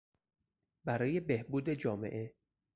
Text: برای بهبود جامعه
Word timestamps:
برای 0.85 1.19
بهبود 1.19 1.69
جامعه 1.69 2.33